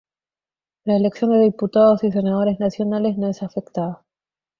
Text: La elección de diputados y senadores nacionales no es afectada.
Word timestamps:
La 0.85 0.97
elección 0.97 1.29
de 1.29 1.41
diputados 1.43 2.03
y 2.03 2.11
senadores 2.11 2.59
nacionales 2.59 3.19
no 3.19 3.27
es 3.27 3.43
afectada. 3.43 4.03